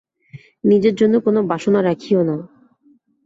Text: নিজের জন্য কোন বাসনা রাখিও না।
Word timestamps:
নিজের 0.63 0.93
জন্য 0.95 1.15
কোন 1.25 1.35
বাসনা 1.47 1.79
রাখিও 1.81 2.21
না। 2.23 2.35